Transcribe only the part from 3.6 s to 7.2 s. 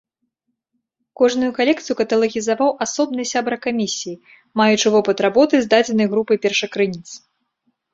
камісіі, маючы вопыт работы з дадзенай групай першакрыніц.